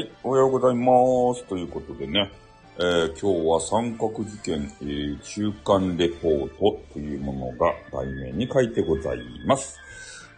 [0.00, 1.44] はい、おはようございます。
[1.44, 2.32] ということでね、
[2.78, 9.78] えー今日は三角事件、えー中間レポートというものが題名に書いてございます。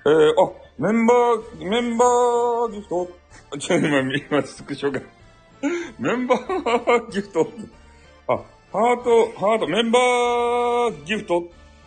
[0.04, 3.08] えー、あ、メンバー、メンバーギフト
[3.56, 5.00] ちょ、今、今、スクショが。
[6.00, 7.46] メンバーギフト
[8.26, 8.36] あ、
[8.72, 11.44] ハート、ハート、メンバーギフト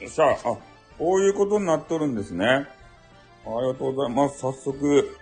[0.07, 0.57] さあ、あ、
[0.97, 2.45] こういうことになっとるんですね。
[2.45, 4.39] ありがとうございます。
[4.39, 5.17] 早速、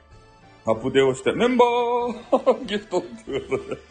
[0.65, 3.81] アップデをして、メンバー ギフトっていうことで、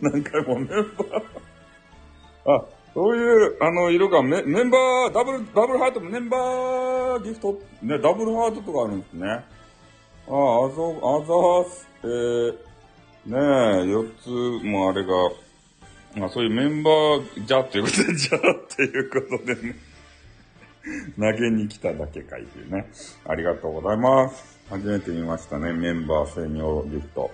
[0.00, 2.64] 何回もメンバー、あ、
[2.94, 9.26] そういう、あの、色がメ、メンバー、ダブル、ダブルハートも、メンバーギフト、ね、ダブルハートとかあるんですね。
[9.28, 12.52] あ、あざ、あざーす、えー、
[13.26, 14.28] ねえ、四つ
[14.64, 15.12] もあれが、
[16.16, 19.89] まあ、そういうメンバー、じゃっていうことで、じゃっていうことでね。
[21.18, 22.90] 投げに来ただけかいというね。
[23.26, 24.60] ありがとうございます。
[24.68, 25.72] 初めて見ましたね。
[25.72, 27.30] メンバー専用ギフト。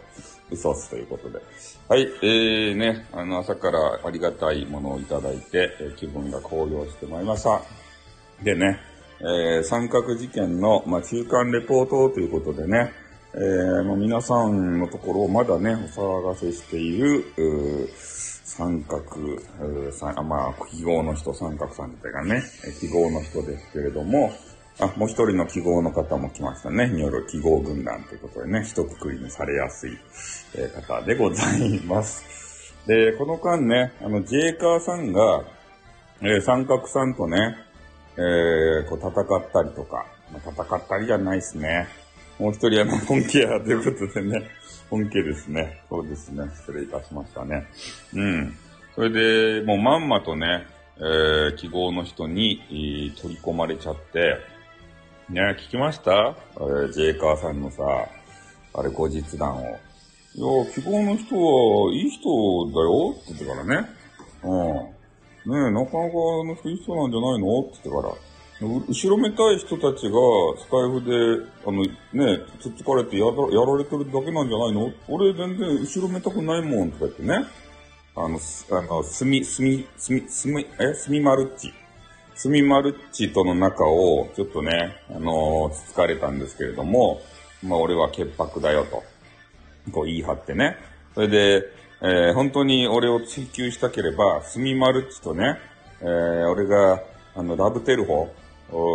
[0.50, 1.40] 嘘っすということで。
[1.88, 2.02] はい。
[2.22, 7.60] えーね、あの、朝からありがたいものをいただいて、えー気分が高揚してまいりました。
[8.42, 8.78] でね、
[9.20, 12.92] えー三角事件の、まあ、中間レポートということでね、
[13.34, 17.24] えーもう皆さんのところをまだね、お騒がせしている、
[18.56, 22.42] 三角、うーさあまあ、記号の人、三角さんっていうかね、
[22.80, 24.32] 記号の人ですけれども、
[24.80, 26.88] あ、もう一人の記号の方も来ましたね。
[26.88, 29.98] による記号軍団ということでね、一括りにされやすい、
[30.54, 32.74] えー方でございます。
[32.86, 35.44] で、この間ね、あの、ジェイカーさんが、
[36.22, 37.56] えー三角さんとね、
[38.16, 41.88] えー、こう戦ったりとか、まあ、戦ったりじゃないですね。
[42.38, 44.48] もう一人あの、本家やということでね、
[44.90, 45.82] 本家ですね。
[45.88, 46.44] そうですね。
[46.54, 47.66] 失礼いたしましたね。
[48.14, 48.56] うん。
[48.94, 50.66] それで、もうまんまとね、
[50.98, 54.38] えー、記号の人に、えー取り込まれちゃって、
[55.28, 56.36] ね、聞きました？
[56.54, 57.82] えー、ジェイカーさんのさ、
[58.74, 59.78] あれ後日談を。
[60.34, 63.88] いや、記号の人はいい人だよって言ってからね。
[64.44, 65.52] うん。
[65.52, 67.60] ねえ、なかなかあの人いい人なんじゃないの？
[67.60, 68.14] って言ってから。
[68.60, 70.18] 後ろめたい人たちが
[70.56, 74.90] スタイフで、あの、ね、つっつかれてやらやられてるだけなんじゃないの？
[75.08, 77.44] 俺全然後ろめたくないもんとか言ってね。
[78.16, 81.70] あの、すあの、すみ、すみ、すみ、すみ、え、すみまるっち。
[82.34, 87.20] すみまるっちとの仲を、ちょっとね、あのつつかれたんですけれども、
[87.62, 89.02] まあ俺は潔白だよと。
[89.92, 90.76] こう言い張ってね。
[91.14, 91.62] それで、
[92.00, 95.58] えー本当に俺を追求したければ、スミマルッチとね、
[96.00, 97.02] えー俺が、
[97.34, 98.34] あの、ラブテルホ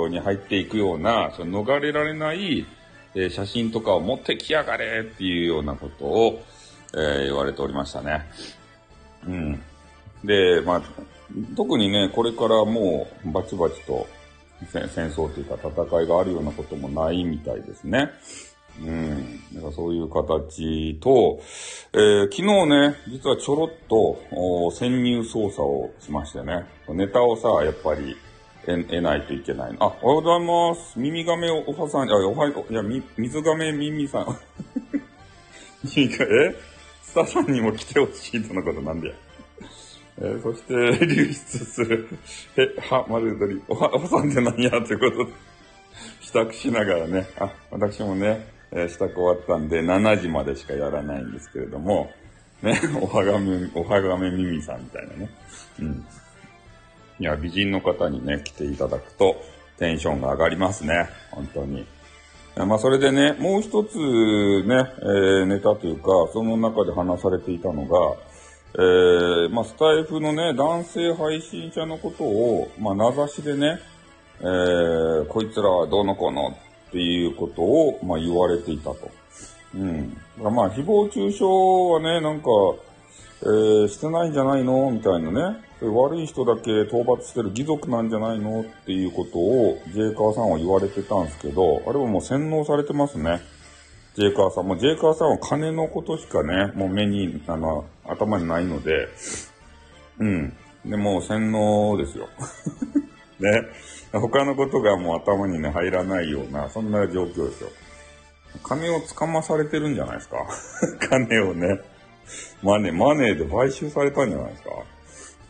[0.10, 2.66] に入っていくような、その逃れられない、
[3.14, 6.44] え写真とかを持ってきやがれっていうようなことを、
[6.96, 8.26] え言われておりましたね。
[9.28, 9.62] うん。
[10.24, 10.82] で、まあ、
[11.56, 14.08] 特にね、これからもう、バチバチと
[14.72, 18.10] 戦争というか戦いがあるようなこともないみたいですね。
[18.80, 19.40] うん。
[19.54, 21.42] だからそういう形と、
[21.94, 26.66] えー昨日ね、実はちょろっと潜入捜査をしましてね。
[26.90, 28.16] ネタをさ、やっぱり
[28.66, 29.76] 得得ないといけない。
[29.80, 31.00] あ、おはようございます。
[31.00, 34.38] 耳亀おおはさん、あ、おはよう、いや、み、水亀耳さん。
[35.96, 36.56] 耳がえ？
[37.04, 39.14] スタさんにも来てほしいとのことなんで。
[40.20, 40.74] えーそして、
[41.06, 41.34] 流出
[41.66, 42.08] する、
[42.56, 45.26] え、は、丸鶏、おは、おはさんって何やということ？
[45.26, 45.32] で、
[46.22, 52.12] 支度しながらね、あ、私もね、えー支度終わったんで、7時までしかやらないんですけれども、
[52.62, 55.30] ね、おはがめ、おはがめ耳さんみたいなね。
[55.80, 56.06] うん。
[57.20, 59.36] いや、美人の方にね、来ていただくと、
[59.78, 61.10] テンションが上がりますね。
[61.32, 61.86] 本当に。
[62.56, 67.98] まあ、それでね、もう一つね、えーネタというか、その中で話されていたのが、
[68.74, 73.80] えーまあ、スタイフのね、男性配信者のことを、まあ、名指しでね、
[74.40, 79.10] えーこいつらはどうのこうのっていうことを、まあ、言われていたと。
[79.76, 80.14] うん。
[80.14, 82.50] だからまあ、誹謗中傷はね、なんか、
[83.44, 85.71] えーしてないんじゃないのみたいなね。
[85.90, 88.62] 悪い人だけ討伐してる義族なんじゃないの？
[88.62, 93.42] っていうことを、ジェイカーさんは言われてたんですけど、あれはもう洗脳されてますね。
[94.16, 94.68] ジェイカーさん。
[94.68, 99.08] もうジェイカーさんは金のことしかね、もう目に、あの、頭にないので、
[100.20, 100.54] うん。
[100.86, 102.28] で、もう洗脳ですよ。
[103.40, 103.64] ね。
[104.12, 107.70] 他のことがもう頭にね、入らないような、そんな状況ですよ。
[108.64, 110.38] 金をつかまされてるんじゃないですか。
[111.10, 111.80] 金をね。
[112.62, 114.70] マネー、マネーで買収されたんじゃないですか。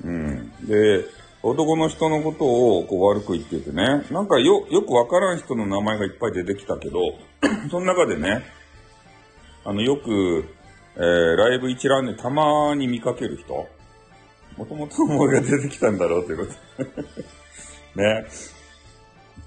[0.03, 0.51] うん。
[0.67, 1.05] で、
[1.43, 6.99] 男の人のことをこう悪く言っててね、なんかよ、よくわからん人の名前がいっぱい出てきたけど、
[7.69, 8.45] その中でね、
[9.65, 10.45] あの、よく、
[10.95, 13.67] えー、ライブ一覧でたまに見かける人、
[14.57, 17.01] もともと思いが出てきたんだろうということ。
[17.99, 18.25] ね。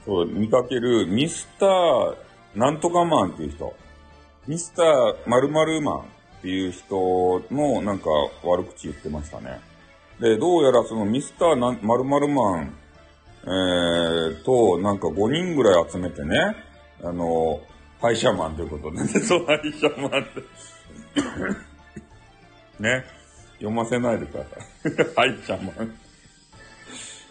[0.04, 2.16] そう、見かけるミスター
[2.56, 3.74] なんとかマンっていう人。
[4.46, 6.02] ミスター〇〇マンっ
[6.42, 8.10] ていう人のなんか
[8.42, 9.60] 悪口言ってましたね。
[10.20, 12.74] で、どうやらそのミスター〇〇マン、
[13.44, 16.56] えー、と、なんか5人ぐらい集めてね、
[17.02, 17.60] あの、
[18.10, 20.40] イシャーマンということでね、 そう、イシャーマンって
[22.80, 23.04] ね、
[23.54, 25.30] 読ませないでください。
[25.30, 25.96] イシャマン。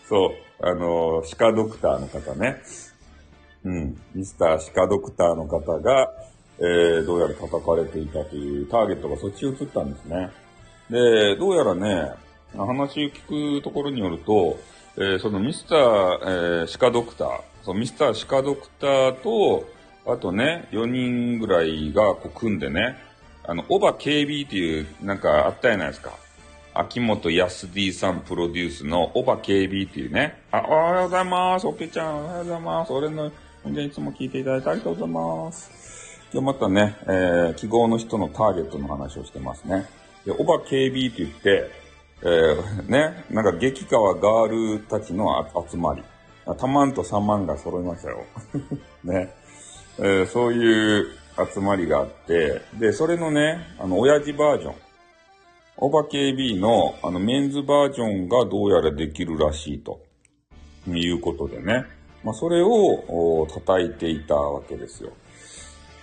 [0.07, 2.61] そう、あの、歯科ドクターの方ね。
[3.63, 3.97] うん。
[4.13, 6.09] ミスター歯科ドクターの方が、
[6.59, 10.29] えー、どうやら叩かれていたというターゲットがそっちに移ったんですね。
[10.89, 12.11] で、どうやらね、
[12.57, 14.59] 話を聞くところによると、
[14.95, 19.67] えー、そのミスター、えー、歯科ドクター、そのミスター歯科ドクターと、
[20.05, 22.97] あとね、4人ぐらいがこう組んでね、
[23.45, 26.11] あの、オバ KB っていう、なんかあったじゃないですか。
[26.75, 30.41] 秋元康 D さんプロデュースのオバ KB っていうね。
[30.51, 31.67] あ、おはようございます。
[31.67, 32.93] オケちゃん、おはようございます。
[32.93, 33.31] 俺の、
[33.63, 36.19] 本日いつも聞いていただいてありがとうございます。
[36.33, 39.85] 今日またね、えー、記号の人のターゲットの話をしてますね。
[40.25, 41.82] で、オバ KB って言って、
[42.25, 46.03] えー、ね、なんか激川ガールたちの集まり。
[46.57, 48.23] タマンとサマンが揃いましたよ。
[49.03, 49.33] ね。
[49.99, 51.07] えー、そういう
[51.53, 54.75] 集まりがあって、で、それのね、あの、親父バージョン。
[55.77, 60.01] オバ KB の、あの、メンズバージョンがどうやらできるらしいと。
[60.87, 61.85] いうことでね。
[62.23, 65.11] まあ、それを、叩いていたわけですよ。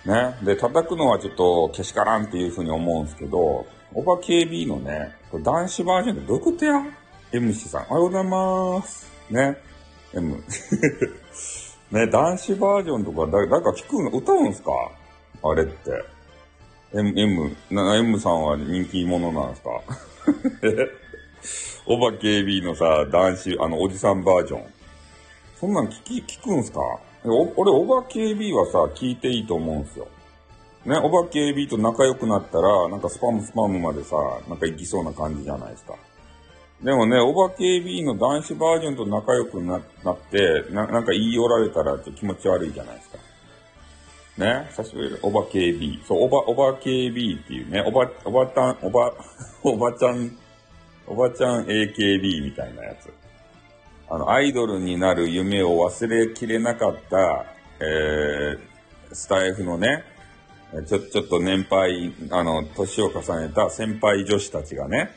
[0.05, 0.35] ね。
[0.43, 6.81] で、叩くのはちょっと、けしからんっていうふうに思うんですけど、オバ KB のね、男子バージョンってどういうことや
[7.31, 9.11] ?MC さん、おはようございます。
[9.29, 9.57] ね。
[10.13, 10.43] M。
[11.91, 14.71] ね、男子バージョンとか誰、誰か聞くの、歌うんすか？
[15.43, 15.91] あれって。
[16.93, 19.69] M、M、な、M さんは人気者なんですか？
[21.87, 24.63] オバ KB のさ、男子、あの、おじさんバージョン。
[25.59, 26.79] そんなん聞き、聞くんすか？
[27.23, 30.07] お俺、オバ KB はさ、聞いていいと思うんすよ。
[30.85, 34.15] ね、オバ KB と仲良くなったら、なんかスパムスパムまでさ、
[34.49, 35.95] なんか行きそうな感じじゃないですか。
[36.83, 39.83] でもね、オバ KB の男子バージョンと仲良くなっ
[40.31, 43.17] てな、なんか言い寄られたらちょっと気持ち悪いじゃないですか。
[44.37, 46.03] ね、久しぶりオバ KB。
[46.05, 49.13] そう、オバ、オバ KB っていうね、おば、おばたん、おば、
[49.61, 50.35] おばちゃん、
[51.05, 53.13] おばちゃん AKB みたいなやつ。
[54.13, 57.45] あの、アイドルになる夢を忘れきれなかった、
[57.79, 60.03] えー、スタイフのね、
[60.85, 65.11] ちょ、ちょっと年配、あの、年を重ねた先輩女子たちがね、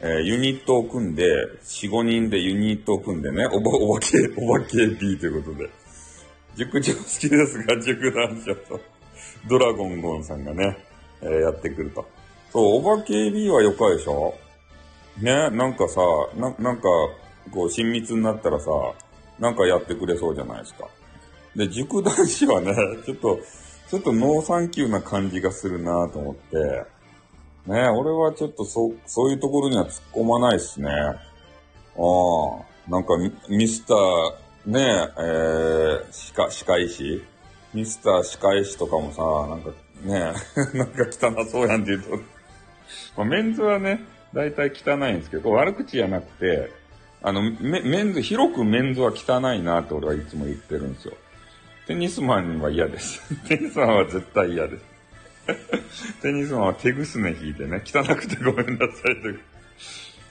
[0.00, 1.24] えー、ユニットを組んで、
[1.62, 5.70] 4、5人でユニットを組んでね、おば、おばけ、おばけ B ということで。
[6.56, 8.80] 塾長好きですが、塾男子と、
[9.48, 10.78] ドラゴンゴンさんがね、
[11.20, 12.04] えー、やってくると。
[12.52, 14.34] そう、おばけ B はよかでしょ？
[15.20, 16.00] ね、なんかさ、
[16.34, 16.88] な、なんか、
[17.50, 18.70] こう、親密になったらさ、
[19.38, 20.88] なんかやってくれそうじゃないですか。
[21.56, 22.74] で、塾男子はね、
[23.04, 23.38] ちょっと、
[23.90, 26.84] ちょっとノーサンキューな感じがするなと思って、
[27.66, 30.90] ね俺はちょっとそ、そういうところには突っ込まないっすね。
[30.90, 31.14] あ
[31.96, 33.14] あ、なんか
[33.48, 34.32] ミスター、
[34.64, 37.22] ねえ、えー、歯科、歯科医師
[37.74, 39.70] ミスター歯科医師とかもさ、なんか
[40.04, 40.32] ね
[40.78, 42.16] なんか汚そうやんって言うと
[43.16, 46.70] まあ、メンズはね、だいたい汚いんですけど、悪口じゃなくて、
[47.22, 51.14] あの、メメンズ、広くメンズは汚いなって俺はいつも言ってるんですよ。
[51.86, 53.22] テニスマンは嫌です。
[53.46, 54.84] テニスマンは絶対嫌です。
[56.22, 59.28] テニスマンは手ぐすね引いてね、汚くてごめんなさいと。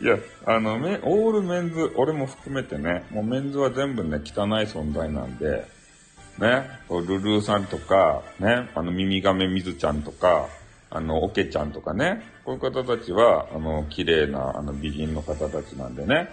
[0.03, 5.67] いや、あの、メ、オールメンズ、俺も含めてね、もうメンズは全部ね、汚い存在なんで、
[6.39, 10.47] ね、ルルーさんとか、ね、あの、耳亀みずちゃんとか、
[10.89, 16.29] あの、オケちゃんとかね、こういう方たちは、あの、綺麗な、あの、美人の方たちなんでね、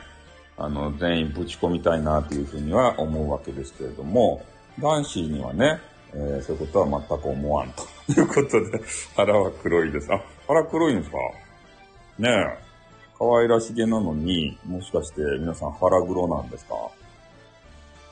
[0.58, 4.44] あの、全員ぶち込みたいなというふうには思うわけですけれども、
[4.80, 5.78] 男子にはね、
[6.12, 8.80] えー、そういうことは全く思わんということで、
[9.14, 10.12] 腹は黒いです。
[10.12, 11.16] あ、腹黒いんですか？
[12.18, 12.58] ねえ。
[13.18, 16.74] 可愛らしげなのに、もしかして皆さん腹黒なんですか？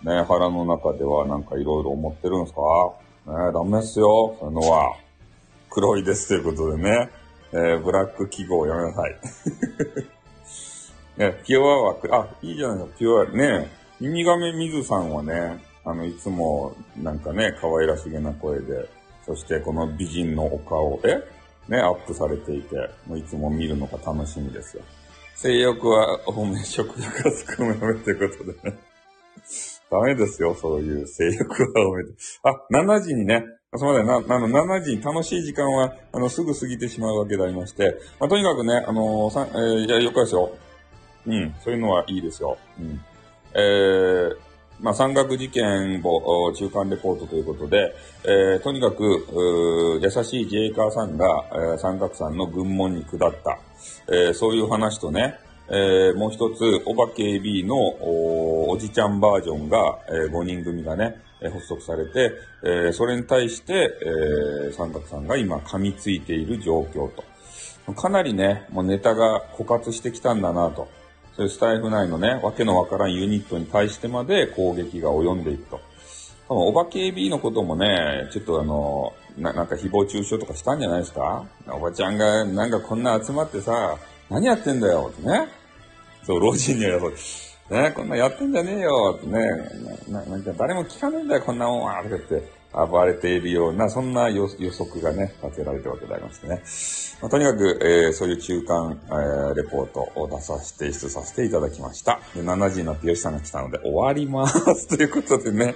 [0.02, 2.60] ねえ、腹の中ではなんかいろいろ思ってるんですか？
[3.32, 4.96] ねえ、ダメっすよ、そういうのは。
[5.70, 7.10] 黒いですということでね。
[7.52, 9.16] えー、ブラック記号やめなさい。
[11.16, 13.32] ね、ピュアは、あ、いいじゃないですか、ピュア。
[13.32, 13.70] ね
[14.00, 18.88] 耳亀水さんはね、あの、いつも、なんかね、可愛らしげな声で、
[19.24, 21.16] そしてこの美人のお顔で、
[21.68, 24.82] ね、アップされていて、もういつも見るのが楽しみですよ。
[25.34, 28.78] 性欲は多め、食欲は少めめってことでね。
[29.90, 32.10] ダメですよ、そういう性欲は多めで。
[32.42, 33.44] あ、7時にね、
[33.74, 40.50] すみません、な、あの、7時に楽しい時間は、あの、すぐ過ぎてしまうわけでありまして、まあ、とにかくね、あのー、さ、えー、いや、よかですよ。
[41.26, 42.56] うん、そういうのはいいですよ。
[42.78, 43.00] うん。
[43.54, 44.36] えー、
[44.80, 53.58] まあ、山岳事件簿中間レポートということで、えー、とにかく、優しい自衛官さんが、えー、山岳さんの軍門に下った、
[54.08, 63.90] えー、そういう話とね、えー、もう一つ、おば KB のおおじちゃんバージョンが、えー、5人組がね、発足されて、えー、それに対して、
[64.64, 67.24] えー、三角さんが今噛みついている状況と。
[67.94, 70.88] かなりね、もうネタが枯渇してきたんだなと。
[71.36, 75.80] そういうスタイフ内のね、わけのわからんユニットに対してまで攻撃が及んでいくと。
[76.48, 81.44] 多分、おばけ AB のこともね、ちょっとあの、ななんか誹謗中傷とかしたんじゃないですか？
[81.68, 83.98] おばちゃんがなんかこんな集まってさ、
[84.30, 85.48] 何やってんだよってね。
[86.24, 87.12] そう、老人にはそう、
[87.82, 89.40] ね、こんなやってんじゃねえよってね、
[90.08, 96.62] ななんか誰も聞かねえんだよ、こんなもんはとか言って暴れているような、そんな予測がね、立てられてるわけでありましてね。
[97.22, 102.20] まあ、とにかく、えー、そういう中間、えー、レポートを出させて、提出させていただきました。
[102.34, 104.88] で7時になって吉さんが来たので終わります。
[104.94, 105.74] ということでね。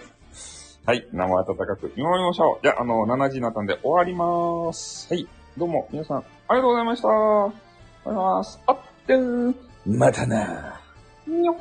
[0.85, 2.63] はい、生温かく見守りましょう。
[2.63, 5.09] じゃあ、あの、7時になったんで終わります。
[5.13, 5.27] はい、
[5.57, 7.09] どうも、皆さん、ありがとうございました。
[7.09, 8.61] ありがとうございます。
[8.67, 9.55] あってー。
[9.87, 10.81] またな。
[11.27, 11.57] にょっ。